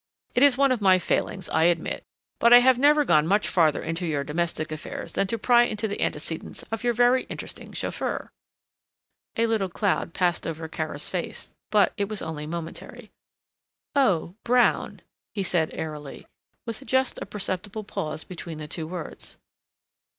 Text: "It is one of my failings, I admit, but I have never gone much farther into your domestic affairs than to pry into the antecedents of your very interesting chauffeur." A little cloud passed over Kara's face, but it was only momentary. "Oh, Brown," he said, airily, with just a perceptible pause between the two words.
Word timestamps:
"It 0.33 0.41
is 0.41 0.57
one 0.57 0.71
of 0.71 0.81
my 0.81 0.97
failings, 0.97 1.47
I 1.49 1.65
admit, 1.65 2.03
but 2.39 2.51
I 2.51 2.57
have 2.57 2.79
never 2.79 3.05
gone 3.05 3.27
much 3.27 3.47
farther 3.47 3.83
into 3.83 4.07
your 4.07 4.23
domestic 4.23 4.71
affairs 4.71 5.11
than 5.11 5.27
to 5.27 5.37
pry 5.37 5.65
into 5.65 5.87
the 5.87 6.01
antecedents 6.01 6.63
of 6.71 6.83
your 6.83 6.93
very 6.93 7.25
interesting 7.25 7.71
chauffeur." 7.71 8.31
A 9.35 9.45
little 9.45 9.69
cloud 9.69 10.15
passed 10.15 10.47
over 10.47 10.67
Kara's 10.67 11.07
face, 11.07 11.53
but 11.69 11.93
it 11.97 12.09
was 12.09 12.23
only 12.23 12.47
momentary. 12.47 13.11
"Oh, 13.95 14.33
Brown," 14.43 15.03
he 15.35 15.43
said, 15.43 15.69
airily, 15.71 16.25
with 16.65 16.83
just 16.87 17.19
a 17.21 17.27
perceptible 17.27 17.83
pause 17.83 18.23
between 18.23 18.57
the 18.57 18.67
two 18.67 18.87
words. 18.87 19.37